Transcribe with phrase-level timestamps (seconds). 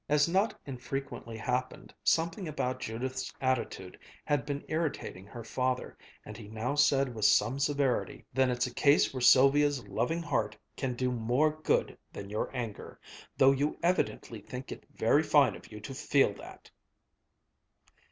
[0.09, 6.47] As not infrequently happened, something about Judith's attitude had been irritating her father, and he
[6.47, 11.11] now said with some severity, "Then it's a case where Sylvia's loving heart can do
[11.11, 12.99] more good than your anger,
[13.37, 16.71] though you evidently think it very fine of you to feel that!"